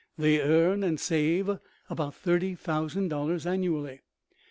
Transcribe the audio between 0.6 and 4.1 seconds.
and save about thirty thousand dollars annually.